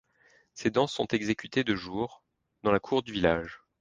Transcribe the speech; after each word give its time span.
Ces 0.55 0.71
danses 0.71 0.93
sont 0.93 1.05
exécutées 1.09 1.63
de 1.63 1.75
jour, 1.75 2.23
dans 2.63 2.71
la 2.71 2.79
cour 2.79 3.03
du 3.03 3.11
village. 3.11 3.61